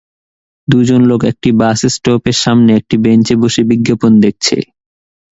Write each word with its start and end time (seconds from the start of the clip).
দু-জন 0.67 1.01
লোক 1.09 1.21
একটা 1.31 1.49
বাসস্টপের 1.61 2.37
সামনে 2.43 2.71
একটা 2.75 2.95
বেঞ্চে 3.03 3.33
বসে 3.41 3.61
বিজ্ঞাপন 3.71 4.11
দেখছে। 4.23 4.57